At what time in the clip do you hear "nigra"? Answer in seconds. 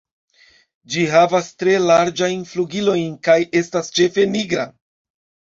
4.33-4.69